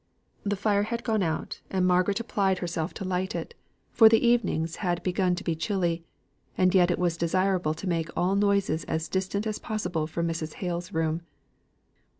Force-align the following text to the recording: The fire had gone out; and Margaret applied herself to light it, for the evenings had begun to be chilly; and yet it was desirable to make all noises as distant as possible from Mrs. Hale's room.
The 0.43 0.55
fire 0.55 0.81
had 0.89 1.03
gone 1.03 1.21
out; 1.21 1.61
and 1.69 1.85
Margaret 1.85 2.19
applied 2.19 2.57
herself 2.57 2.91
to 2.95 3.05
light 3.05 3.35
it, 3.35 3.53
for 3.91 4.09
the 4.09 4.25
evenings 4.27 4.77
had 4.77 5.03
begun 5.03 5.35
to 5.35 5.43
be 5.43 5.55
chilly; 5.55 6.03
and 6.57 6.73
yet 6.73 6.89
it 6.89 6.97
was 6.97 7.17
desirable 7.17 7.75
to 7.75 7.87
make 7.87 8.09
all 8.17 8.35
noises 8.35 8.83
as 8.85 9.07
distant 9.07 9.45
as 9.45 9.59
possible 9.59 10.07
from 10.07 10.27
Mrs. 10.27 10.53
Hale's 10.53 10.91
room. 10.91 11.21